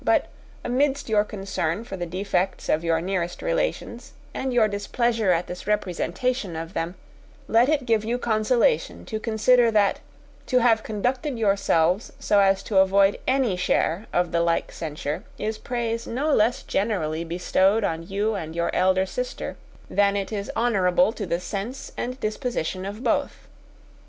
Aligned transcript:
But 0.03 0.29
amidst 0.63 1.09
your 1.09 1.23
concern 1.23 1.83
for 1.83 1.95
the 1.95 2.07
defects 2.07 2.69
of 2.69 2.83
your 2.83 3.01
nearest 3.01 3.43
relations, 3.43 4.13
and 4.33 4.51
your 4.51 4.67
displeasure 4.67 5.29
at 5.31 5.45
this 5.45 5.67
representation 5.67 6.55
of 6.55 6.73
them, 6.73 6.95
let 7.47 7.69
it 7.69 7.85
give 7.85 8.03
you 8.03 8.17
consolation 8.17 9.05
to 9.05 9.19
consider 9.19 9.69
that 9.69 9.99
to 10.47 10.57
have 10.57 10.81
conducted 10.81 11.37
yourselves 11.37 12.11
so 12.19 12.39
as 12.39 12.63
to 12.63 12.79
avoid 12.79 13.19
any 13.27 13.55
share 13.55 14.07
of 14.11 14.31
the 14.31 14.41
like 14.41 14.71
censure 14.71 15.23
is 15.37 15.59
praise 15.59 16.07
no 16.07 16.33
less 16.33 16.63
generally 16.63 17.23
bestowed 17.23 17.83
on 17.83 18.01
you 18.01 18.33
and 18.33 18.55
your 18.55 18.73
eldest 18.73 19.13
sister 19.13 19.55
than 19.87 20.15
it 20.17 20.31
is 20.31 20.49
honourable 20.55 21.13
to 21.13 21.27
the 21.27 21.39
sense 21.39 21.91
and 21.95 22.19
disposition 22.19 22.85
of 22.85 23.03
both. 23.03 23.47